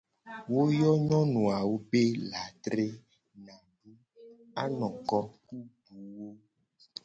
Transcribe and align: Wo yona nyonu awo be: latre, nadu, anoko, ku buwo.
Wo 0.51 0.61
yona 0.79 0.97
nyonu 1.07 1.41
awo 1.57 1.73
be: 1.89 2.01
latre, 2.31 2.87
nadu, 3.45 3.91
anoko, 4.63 5.17
ku 5.45 5.55
buwo. 5.83 6.27